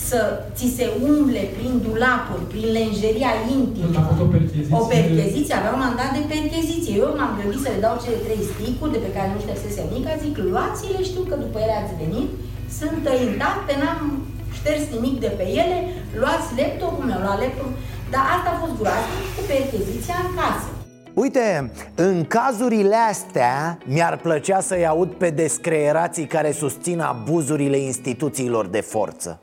[0.09, 0.21] să
[0.57, 4.01] ți se umble prin dulapuri, prin lenjeria intimă.
[4.25, 4.77] o percheziție.
[4.79, 6.95] O percheziție, avea un mandat de percheziție.
[7.03, 10.07] Eu m-am gândit să le dau cele trei sticuri de pe care nu ștersese nimic,
[10.25, 12.29] zic, luați-le, știu că după ele ați venit,
[12.79, 14.01] sunt intacte, n-am
[14.59, 15.79] șters nimic de pe ele,
[16.21, 17.71] luați laptopul meu, luat laptop,
[18.13, 20.69] dar asta a fost groaznic cu percheziția în casă.
[21.25, 21.47] Uite,
[22.07, 29.41] în cazurile astea mi-ar plăcea să-i aud pe descreerații care susțin abuzurile instituțiilor de forță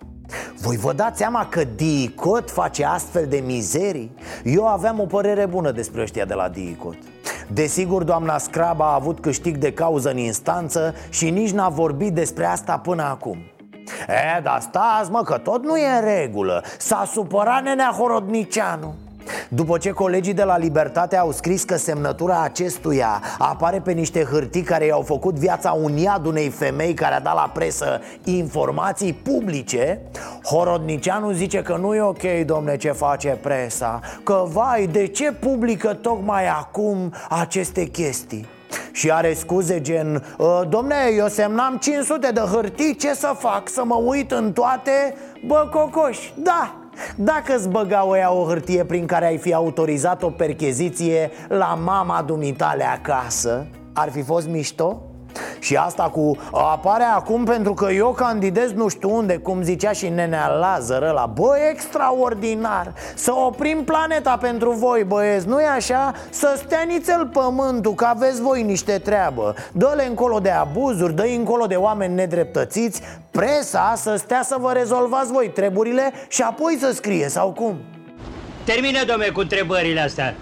[0.61, 4.11] voi vă dați seama că DICOT face astfel de mizerii?
[4.43, 6.97] Eu aveam o părere bună despre ăștia de la DICOT
[7.51, 12.45] Desigur, doamna Scraba a avut câștig de cauză în instanță și nici n-a vorbit despre
[12.45, 13.37] asta până acum.
[14.07, 16.63] E, dar stați mă, că tot nu e în regulă.
[16.77, 18.95] S-a supărat nenea Horodnicianu
[19.49, 24.61] după ce colegii de la Libertate au scris că semnătura acestuia apare pe niște hârtii
[24.61, 30.01] care i-au făcut viața un iad unei femei care a dat la presă informații publice
[30.43, 35.93] Horodnicianu zice că nu e ok, domne, ce face presa Că, vai, de ce publică
[35.93, 38.47] tocmai acum aceste chestii?
[38.91, 43.69] Și are scuze gen ă, Domne, eu semnam 500 de hârtii, ce să fac?
[43.69, 45.15] Să mă uit în toate?
[45.45, 46.78] Bă, cocoș, da,
[47.15, 52.21] dacă îți băga ea o hârtie prin care ai fi autorizat o percheziție la mama
[52.21, 55.08] dumitale acasă, ar fi fost mișto?
[55.59, 60.07] Și asta cu apare acum pentru că eu candidez nu știu unde Cum zicea și
[60.07, 66.13] nenea Lazar la Bă, extraordinar Să oprim planeta pentru voi, băieți Nu-i așa?
[66.29, 71.65] Să stea nițel pământul Că aveți voi niște treabă Dă-le încolo de abuzuri Dă-i încolo
[71.65, 77.27] de oameni nedreptățiți Presa să stea să vă rezolvați voi treburile Și apoi să scrie,
[77.27, 77.75] sau cum?
[78.63, 80.35] Termină, domne, cu întrebările astea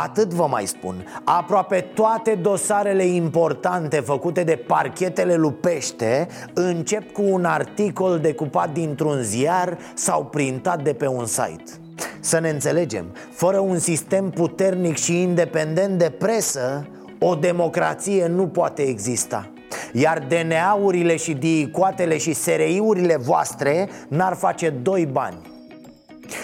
[0.00, 1.06] Atât vă mai spun.
[1.24, 9.78] Aproape toate dosarele importante făcute de parchetele lupește Încep cu un articol decupat dintr-un ziar
[9.94, 11.72] sau printat de pe un site.
[12.20, 16.86] Să ne înțelegem, fără un sistem puternic și independent de presă
[17.18, 19.50] O democrație nu poate exista.
[19.92, 25.51] Iar DNA-urile și dicoatele și SRI-urile voastre n-ar face doi bani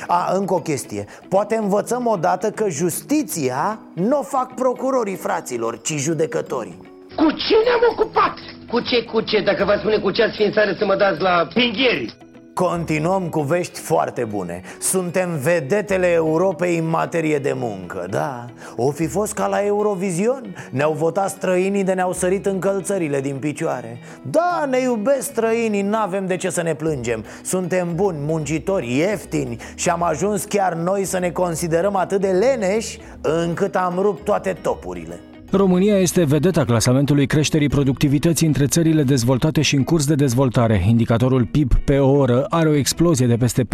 [0.06, 5.92] A, încă o chestie Poate învățăm odată că justiția nu o fac procurorii fraților, ci
[5.92, 6.78] judecătorii
[7.16, 8.34] Cu ce ne-am ocupat?
[8.70, 9.40] Cu ce, cu ce?
[9.40, 12.16] Dacă vă spune cu ce ați fi în țară să mă dați la pinghieri
[12.58, 14.62] Continuăm cu vești foarte bune.
[14.80, 18.44] Suntem vedetele Europei în materie de muncă, da
[18.76, 20.54] O fi fost ca la Eurovision.
[20.70, 23.98] Ne-au votat străinii de ne-au sărit încălțările din picioare.
[24.22, 27.24] Da, ne iubesc străinii, n-avem de ce să ne plângem.
[27.42, 32.98] Suntem buni, muncitori, ieftini Și am ajuns chiar noi să ne considerăm atât de leneși
[33.20, 39.74] Încât am rupt toate topurile România este vedeta clasamentului creșterii productivității între țările dezvoltate și
[39.74, 40.84] în curs de dezvoltare.
[40.88, 43.66] Indicatorul PIB pe oră are o explozie de peste 46%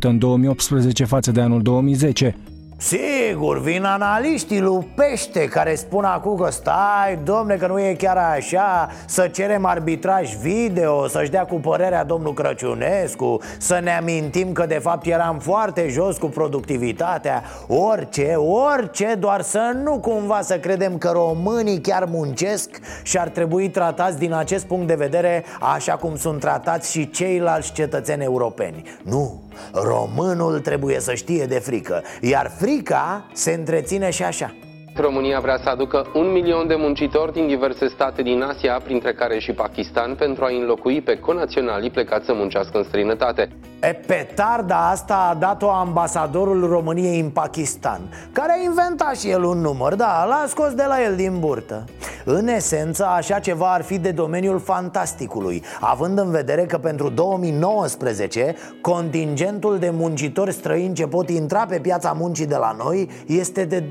[0.00, 2.36] în 2018 față de anul 2010.
[2.82, 8.16] Sigur, vin analiștii lui Pește care spun acum că stai, domne, că nu e chiar
[8.16, 14.66] așa Să cerem arbitraj video, să-și dea cu părerea domnul Crăciunescu Să ne amintim că
[14.66, 17.42] de fapt eram foarte jos cu productivitatea.
[17.66, 22.70] Orice, orice, doar să nu cumva să credem că românii chiar muncesc
[23.02, 27.72] Și ar trebui tratați din acest punct de vedere așa cum sunt tratați și ceilalți
[27.72, 28.82] cetățeni europeni.
[29.02, 29.40] Nu,
[29.72, 34.54] românul trebuie să știe de frică Iar frica se întreține și așa
[34.94, 39.38] România vrea să aducă un milion de muncitori din diverse state din Asia, printre care
[39.38, 43.48] și Pakistan, pentru a înlocui pe conaționalii plecați să muncească în străinătate.
[43.82, 48.00] E, petarda asta a dat-o ambasadorul României în Pakistan
[48.32, 51.84] Care a inventat și el un număr, da, l-a scos de la el din burtă
[52.24, 58.54] În esență, așa ceva ar fi de domeniul fantasticului Având în vedere că pentru 2019
[58.80, 63.82] Contingentul de muncitori străini ce pot intra pe piața muncii de la noi Este de
[63.82, 63.88] 20.000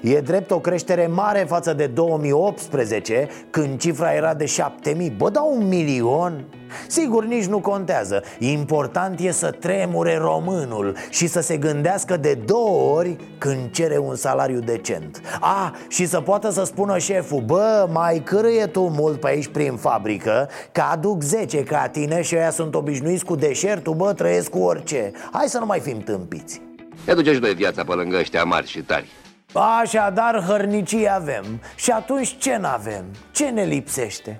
[0.00, 4.44] E drept o creștere mare față de 2018 Când cifra era de
[4.84, 6.44] 7.000 Bă, da un milion?
[6.88, 8.22] Sigur, nici nu contează.
[8.38, 14.14] Important e să tremure românul Și să se gândească de două ori când cere un
[14.14, 15.20] salariu decent.
[15.40, 19.76] A, și să poată să spună șeful Bă, mai cârâie tu mult pe aici prin
[19.76, 24.58] fabrică Că aduc 10 ca tine și ăia sunt obișnuiți cu deșertul Bă, trăiesc cu
[24.58, 25.12] orice.
[25.32, 26.60] Hai să nu mai fim tâmpiți.
[27.06, 29.08] Ne duce și noi viața pe lângă ăștia mari și tari
[29.58, 31.44] Așadar, hărnicii avem.
[31.74, 33.04] Și atunci ce n-avem?
[33.30, 34.38] Ce ne lipsește?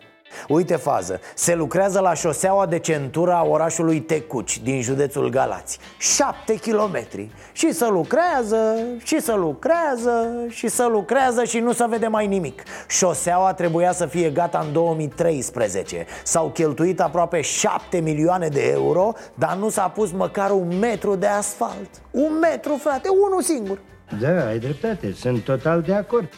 [0.49, 5.79] Uite fază, se lucrează la șoseaua de centură a orașului Tecuci din județul Galați.
[5.99, 7.31] 7 kilometri.
[7.53, 12.63] Și să lucrează, și să lucrează, și să lucrează și nu să vede mai nimic.
[12.89, 19.57] Șoseaua trebuia să fie gata în 2013 S-au cheltuit aproape 7 milioane de euro Dar
[19.57, 21.91] nu s-a pus măcar un metru de asfalt.
[22.11, 23.79] Un metru, frate, unul singur
[24.21, 26.29] Da, ai dreptate, sunt total de acord.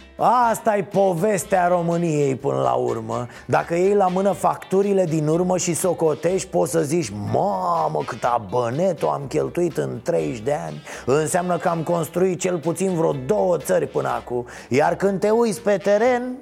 [0.51, 3.27] Asta e povestea României până la urmă.
[3.47, 9.09] Dacă iei la mână facturile din urmă și socotești Poți să zici Mamă, cât abănetul
[9.09, 10.83] am cheltuit în 30 de ani.
[11.07, 14.47] Înseamnă că am construit cel puțin vreo două țări până acum.
[14.69, 16.37] Iar când te uiți pe teren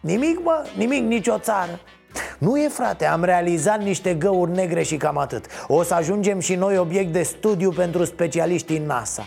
[0.00, 1.80] Nimic, bă, nimic, nicio țară.
[2.38, 5.46] Nu e, frate, am realizat niște găuri negre și cam atât.
[5.66, 9.24] O să ajungem și noi obiect de studiu pentru specialiștii NASA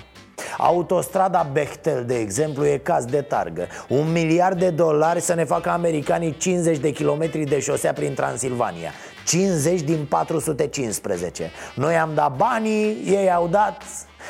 [0.57, 3.67] Autostrada Bechtel, de exemplu, e caz de targă.
[3.87, 8.91] Un miliard de dolari să ne facă americanii 50 de kilometri de șosea prin Transilvania
[9.27, 13.83] 50 din 415 Noi am dat banii, ei au dat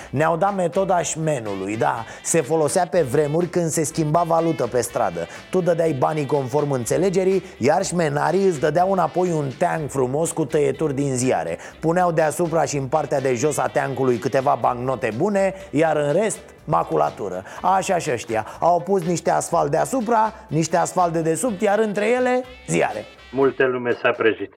[0.10, 2.06] ne-au dat metoda șmenului, da.
[2.24, 5.28] Se folosea pe vremuri când se schimba valută pe stradă.
[5.50, 10.96] Tu dădeai banii conform înțelegerii Iar șmenarii îți dădeau înapoi un teanc frumos cu tăieturi
[10.96, 11.58] din ziare.
[11.80, 16.40] Puneau deasupra și în partea de jos a teancului câteva bancnote bune Iar în rest
[16.64, 17.44] maculatură.
[17.62, 18.46] Așa și ăștia.
[18.60, 23.06] Au pus niște asfalt deasupra, niște asfalt de desubt Iar între ele ziare
[23.38, 24.54] Multe lume s-a prăjit.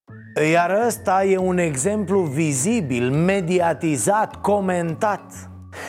[0.52, 5.22] Iar ăsta e un exemplu vizibil, mediatizat, comentat.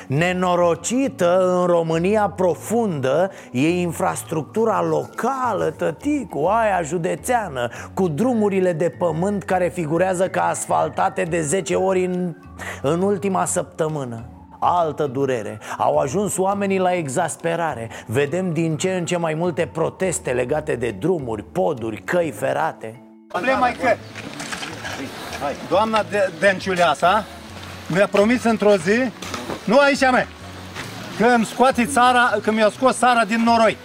[0.07, 9.67] Nenorocită în România profundă e infrastructura locală, tăticu, aia județeană Cu drumurile de pământ care
[9.67, 12.35] figurează ca asfaltate de 10 ori în,
[12.81, 19.17] în ultima săptămână Altă durere Au ajuns oamenii la exasperare Vedem din ce în ce
[19.17, 23.95] mai multe proteste legate de drumuri, poduri, căi ferate Problema e că
[25.69, 26.03] doamna
[26.39, 27.25] Denciuleasa
[27.87, 29.11] mi-a promis într-o zi,
[29.63, 30.27] nu aici mea,
[31.17, 33.77] că îmi scoate țara, că mi-a scos țara din noroi.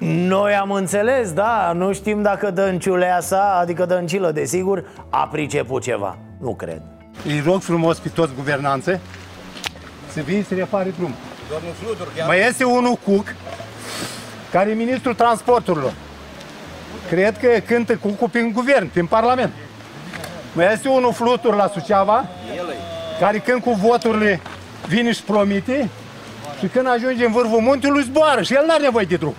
[0.00, 6.18] Noi am înțeles, da, nu știm dacă Dănciuleasa, adică Dăncilă, desigur, a priceput ceva.
[6.40, 6.82] Nu cred.
[7.26, 9.00] Îi rog frumos pe toți guvernanțe
[10.18, 11.14] să vii să repare drum.
[11.50, 12.26] Domnul Fludur, chiar...
[12.26, 13.34] Mai este unul Cuc,
[14.50, 15.92] care e ministrul transporturilor.
[17.08, 19.52] Cred că cântă cu, cu prin guvern, prin parlament.
[20.52, 22.28] Mai este unul flutur la Suceava,
[23.20, 24.40] care când cu voturile
[24.86, 25.88] vine și promite
[26.58, 29.34] și când ajunge în vârful muntelui zboară și el n-are nevoie de drum.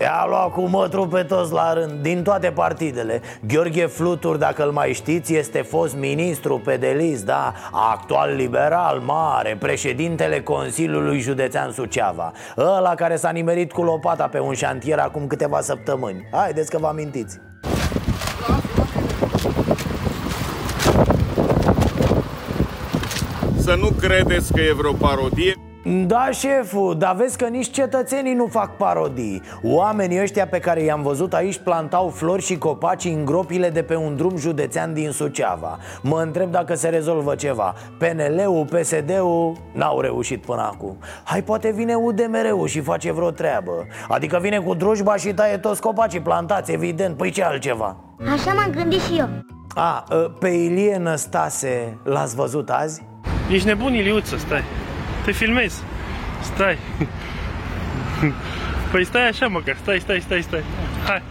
[0.00, 3.20] I-a luat cu mătru pe toți la rând, din toate partidele.
[3.46, 7.52] Gheorghe Flutur, dacă îl mai știți, este fost ministru pe delis, da?
[7.72, 12.32] Actual liberal mare, președintele Consiliului Județean Suceava.
[12.56, 16.28] Ăla care s-a nimerit cu lopata pe un șantier acum câteva săptămâni.
[16.32, 17.40] Haideți că vă amintiți.
[23.56, 25.54] Să nu credeți că e vreo parodie
[25.88, 29.42] Da, șeful, dar vezi că nici cetățenii nu fac parodii.
[29.62, 33.96] Oamenii ăștia pe care i-am văzut aici plantau flori și copaci în gropile de pe
[33.96, 35.78] un drum județean din Suceava.
[36.02, 37.74] Mă întreb dacă se rezolvă ceva.
[37.98, 40.96] PNL-ul, PSD-ul n-au reușit până acum.
[41.24, 43.86] Hai, poate vine UDMR-ul și face vreo treabă.
[44.08, 47.96] Adică vine cu drujba și taie toți copacii plantați, evident, păi ce altceva?
[48.32, 49.28] Așa m-am gândit și eu.
[49.74, 50.04] A,
[50.38, 53.02] pe Ilie Năstase l-ați văzut azi?
[53.50, 54.62] Ești nebun, Iliuță, stai
[55.32, 55.82] Filmezi
[56.40, 56.78] Stai
[58.90, 60.62] Păi stai așa măcar, stai, stai, stai, stai
[61.06, 61.22] Hai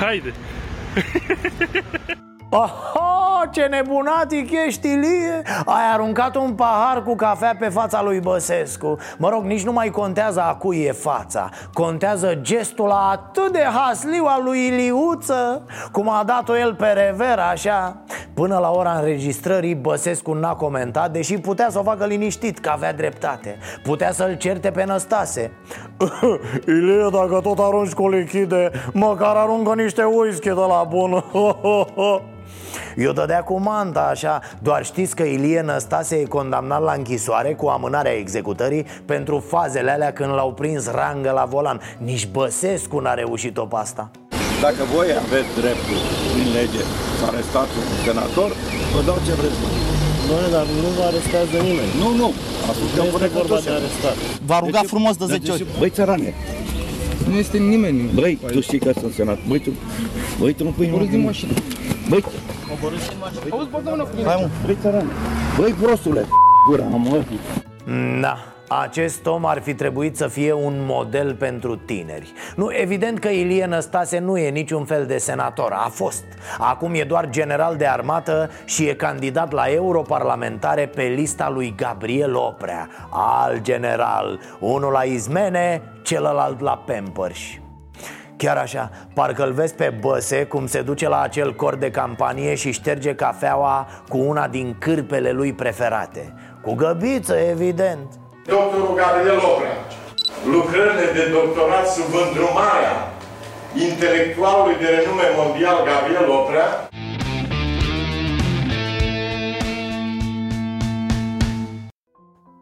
[0.00, 0.32] Haide
[2.50, 5.42] Aha, ce nebunatic ești, Ilie!
[5.64, 8.98] Ai aruncat un pahar cu cafea pe fața lui Băsescu.
[9.18, 11.48] Mă rog, nici nu mai contează a cui e fața.
[11.72, 17.96] Contează gestul atât de hasliu al lui Iliuță Cum a dat-o el pe rever, așa.
[18.34, 22.92] Până la ora înregistrării, Băsescu n-a comentat Deși putea să o facă liniștit, că avea
[22.92, 23.58] dreptate.
[23.82, 25.52] Putea să-l certe pe Năstase.
[26.66, 31.10] Ilie, dacă tot arunci cu lichide Măcar aruncă niște whisky de la bun
[32.96, 37.66] Eu dădea cu manta așa Doar știți că Ilie Năstase e condamnat la închisoare Cu
[37.66, 43.64] amânarea executării Pentru fazele alea când l-au prins rangă la volan Nici Băsescu n-a reușit-o
[43.64, 44.10] pe asta
[44.60, 46.00] Dacă voi aveți dreptul
[46.32, 46.82] prin lege
[47.18, 48.50] să arestați un senator,
[48.94, 49.74] vă dau ce vreți voi.
[50.28, 51.90] Doamne, dar nu vă arestează nimeni.
[52.02, 52.28] Nu, nu.
[52.70, 54.16] Ascultăm Nu este până vorba că de arestat.
[54.48, 55.66] V-a rugat frumos de 10 ori.
[55.78, 56.30] Băi, țărane.
[57.30, 58.00] Nu este nimeni.
[58.20, 59.38] Băi, tu știi că sunt senat.
[59.48, 59.70] Băi, tu,
[60.40, 61.52] băi, tu nu pui Coborâți din mașină.
[62.08, 62.24] Băi,
[63.50, 65.10] Auzi, bă, doamnă, hai mă, băi, țărane.
[65.58, 66.24] Băi, prostule,
[66.68, 67.24] gura, mă.
[68.20, 68.36] Da,
[68.68, 72.32] acest om ar fi trebuit să fie un model pentru tineri.
[72.56, 76.24] Nu, evident că Ilie Năstase nu e niciun fel de senator, a fost.
[76.58, 82.34] Acum e doar general de armată și e candidat la europarlamentare pe lista lui Gabriel
[82.34, 82.88] Oprea.
[83.10, 87.38] Al general, unul la Izmene, celălalt la Pampers
[88.36, 92.54] Chiar așa, parcă îl vezi pe Băse cum se duce la acel cor de campanie
[92.54, 98.08] și șterge cafeaua cu una din cârpele lui preferate Cu găbiță, evident
[98.46, 99.76] Doctorul Gabriel Oprea.
[100.52, 102.94] Lucrările de doctorat sub îndrumarea
[103.88, 106.68] intelectualului de renume mondial Gabriel Oprea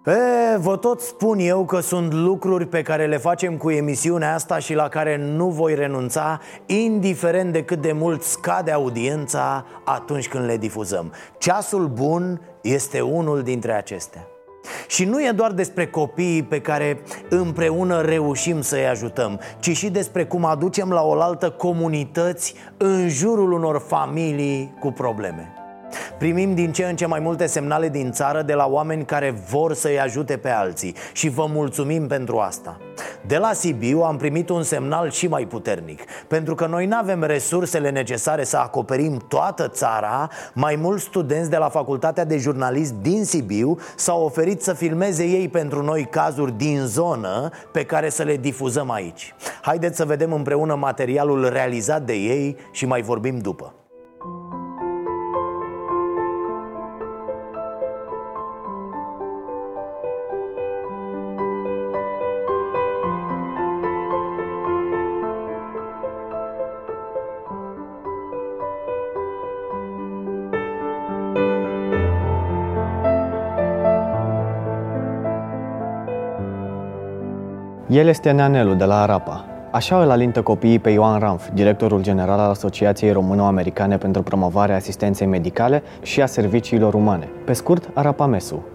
[0.06, 4.58] E, vă tot spun eu că sunt lucruri pe care le facem cu emisiunea asta
[4.58, 10.44] și la care nu voi renunța Indiferent de cât de mult scade audiența atunci când
[10.44, 11.12] le difuzăm.
[11.38, 14.26] Ceasul bun este unul dintre acestea.
[14.88, 20.24] Și nu e doar despre copiii pe care împreună reușim să-i ajutăm Ci și despre
[20.24, 25.63] cum aducem la oaltă comunități în jurul unor familii cu probleme
[26.18, 29.74] Primim din ce în ce mai multe semnale din țară de la oameni care vor
[29.74, 32.78] să-i ajute pe alții și vă mulțumim pentru asta.
[33.26, 36.00] De la Sibiu am primit un semnal și mai puternic.
[36.28, 41.56] Pentru că noi nu avem resursele necesare să acoperim toată țara Mai mulți studenți de
[41.56, 46.80] la Facultatea de Jurnalism din Sibiu S-au oferit să filmeze ei pentru noi cazuri din
[46.84, 49.34] zonă Pe care să le difuzăm aici.
[49.62, 53.74] Haideți să vedem împreună materialul realizat de ei și mai vorbim după
[77.94, 79.44] El este Neanelu de la Arapa.
[79.72, 85.26] Așa îl alintă copiii pe Ioan Ramf, directorul general al Asociației Româno-Americane pentru promovarea asistenței
[85.26, 88.66] medicale și a serviciilor umane, pe scurt Arapamesu.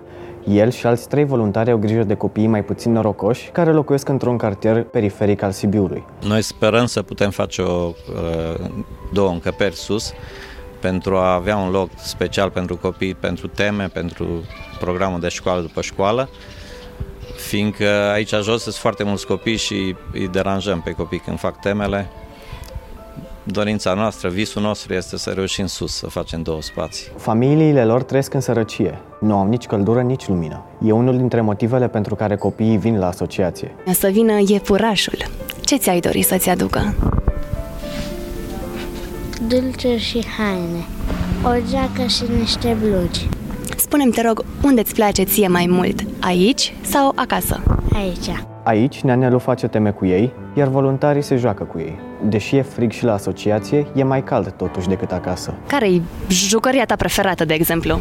[0.48, 4.38] El și alți trei voluntari au grijă de copiii mai puțin norocoși care locuiesc într-un
[4.38, 6.06] cartier periferic al Sibiului.
[6.28, 8.66] Noi sperăm să putem face o, uh,
[9.14, 10.14] două încăperi sus
[10.82, 14.28] pentru a avea un loc special pentru copii, pentru teme, pentru
[14.80, 16.30] programul de școală după școală
[17.36, 22.10] fiindcă aici jos sunt foarte mulți copii și îi deranjăm pe copii când fac temele.
[23.44, 27.08] dorința noastră, visul nostru este să reușim sus, să facem două spații.
[27.18, 29.00] Familiile lor trăiesc în sărăcie.
[29.20, 30.66] Nu au nici căldură, nici lumină.
[30.86, 33.76] E unul dintre motivele pentru care copiii vin la asociație.
[33.92, 35.18] Să vină iepurașul.
[35.62, 36.96] Ce ți-ai dori să-ți aducă?
[39.48, 40.86] Dulciuri și haine.
[41.44, 43.28] O geacă și niște blugi.
[43.78, 46.02] Spune-mi, te rog, unde îți place ție mai mult?
[46.20, 47.64] Aici sau acasă?
[47.94, 48.44] Aici.
[48.64, 52.00] Aici, neanelul face teme cu ei, iar voluntarii se joacă cu ei.
[52.24, 55.54] Deși e frig și la asociație, e mai cald totuși decât acasă.
[55.68, 58.00] Care-i jucăria ta preferată, de exemplu?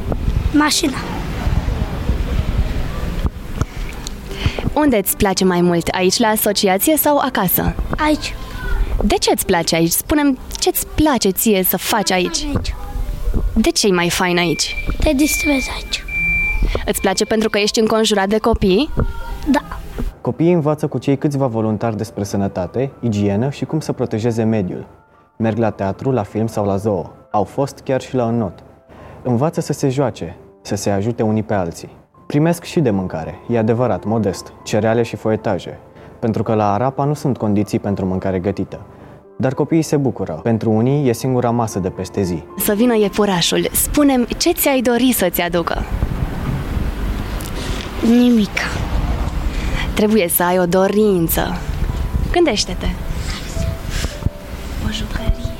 [0.52, 0.96] Mașina.
[4.74, 5.88] Unde îți place mai mult?
[5.88, 7.74] Aici la asociație sau acasă?
[7.96, 8.34] Aici.
[9.04, 9.90] De ce îți place aici?
[9.90, 12.46] Spune-mi ce-ți place ție să faci aici?
[12.54, 12.74] aici.
[13.54, 14.74] De ce e mai fain aici?
[15.00, 16.02] Te distrezi aici.
[16.86, 18.90] Îți place pentru că ești înconjurat de copii?
[19.50, 19.61] Da.
[20.20, 24.86] Copiii învață cu cei câțiva voluntari despre sănătate, igienă și cum să protejeze mediul.
[25.36, 27.11] Merg la teatru, la film sau la zoo.
[27.30, 28.62] Au fost chiar și la înnot.
[29.22, 31.96] Învață să se joace, să se ajute unii pe alții.
[32.26, 35.78] Primesc și de mâncare, e adevărat, modest, cereale și foetaje,
[36.18, 38.80] pentru că la Arapa nu sunt condiții pentru mâncare gătită.
[39.38, 40.40] Dar copiii se bucură.
[40.42, 42.42] Pentru unii e singura masă de peste zi.
[42.56, 43.68] Să vină iepurașul.
[43.72, 45.82] Spune-mi, ce ți-ai dori să-ți aducă?
[48.07, 48.59] Nimic.
[49.94, 51.61] Trebuie să ai o dorință.
[52.32, 52.86] Gândește-te.
[54.86, 55.53] O jucărie.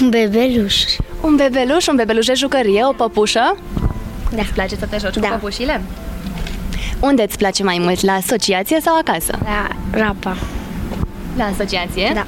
[0.00, 0.74] Un bebeluș.
[1.20, 3.56] Un bebeluș, un bebeluș de jucărie, o păpușă?
[4.34, 4.42] Da.
[4.42, 5.28] Îți place să te joci da.
[5.28, 5.82] cu păpușile?
[7.00, 9.38] Unde îți place mai mult, la asociație sau acasă?
[9.44, 10.36] La Rapa.
[11.36, 12.10] La asociație?
[12.14, 12.26] Da.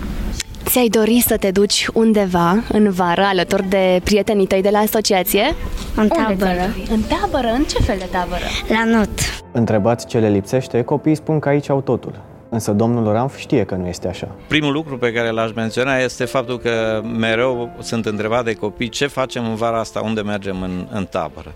[0.71, 5.55] Ți-ai dori să te duci undeva în vară alături de prietenii tăi de la asociație?
[5.97, 6.75] În tabără.
[6.91, 7.49] În tabără?
[7.53, 8.45] În ce fel de tabără?
[8.69, 9.09] La not.
[9.53, 12.21] Întrebați ce le lipsește, copiii spun că aici au totul.
[12.49, 14.29] Însă domnul Ramf știe că nu este așa.
[14.49, 19.07] Primul lucru pe care l-aș menționa este faptul că mereu sunt întrebat de copii ce
[19.07, 21.55] facem în vara asta, unde mergem în, în tabără.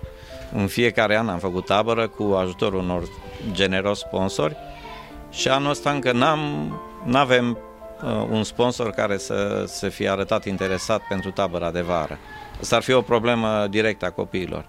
[0.57, 3.03] În fiecare an am făcut tabără cu ajutorul unor
[3.53, 4.57] generos sponsori
[5.31, 6.41] și anul ăsta încă n-am,
[7.05, 7.73] n-avem uh,
[8.31, 12.19] un sponsor care să se fie arătat interesat pentru tabăra de vară.
[12.61, 14.67] Asta ar fi o problemă directă a copiilor.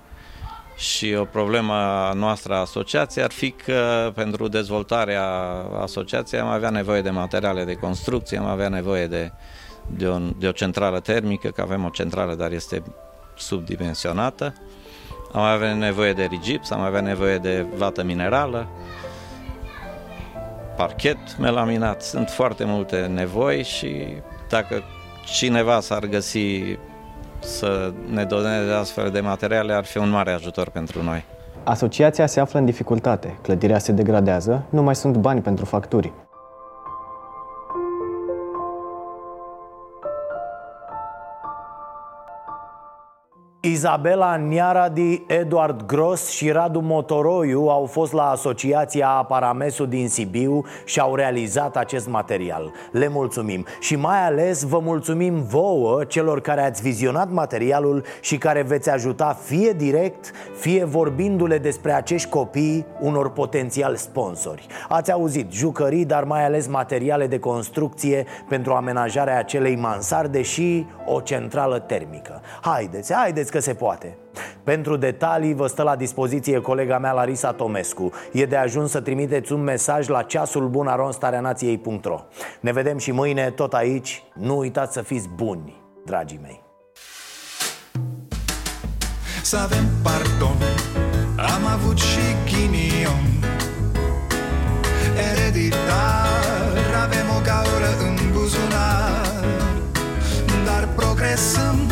[0.76, 1.74] Și o problemă
[2.16, 5.24] noastră a asociației ar fi că pentru dezvoltarea
[5.82, 9.32] asociației am avea nevoie de materiale de construcție, am avea nevoie de,
[9.88, 12.84] de, o, de o centrală termică, că avem o centrală, dar este
[13.36, 14.54] subdimensionată.
[15.32, 18.68] Am avea nevoie de rigips, am avea nevoie de vată minerală,
[20.76, 22.02] parchet melaminat.
[22.02, 24.06] Sunt foarte multe nevoi și
[24.50, 24.84] dacă
[25.26, 26.78] cineva s-ar găsi
[27.40, 31.24] să ne doneze astfel de materiale ar fi un mare ajutor pentru noi.
[31.64, 36.14] Asociația se află în dificultate, clădirea se degradează, nu mai sunt bani pentru facturi.
[43.86, 51.00] Izabela Niaradi, Eduard Gros și Radu Motoroiu au fost la Asociația Aparamesu din Sibiu și
[51.00, 52.72] au realizat acest material.
[52.92, 58.62] Le mulțumim și mai ales vă mulțumim vouă, celor care ați vizionat materialul și care
[58.62, 64.66] veți ajuta fie direct, fie vorbindu-le despre acești copii unor potențial sponsori.
[64.90, 71.20] Ați auzit jucării, dar mai ales materiale de construcție pentru amenajarea acelei mansarde și o
[71.20, 72.42] centrală termică.
[72.62, 74.18] Haideți, haideți că se poate.
[74.64, 78.12] Pentru detalii vă stă la dispoziție colega mea Larisa Tomescu.
[78.32, 82.20] E de ajuns să trimiteți un mesaj la ceasul bun aronstareanației.ro
[82.60, 84.24] Ne vedem și mâine tot aici.
[84.34, 86.62] Nu uitați să fiți buni, dragii mei.
[89.42, 90.58] Să avem pardon.
[91.38, 93.24] Am avut și ghinion.
[95.32, 96.26] Ereditar
[97.06, 99.44] Avem o gaură în buzunar.
[100.66, 101.92] Dar progresăm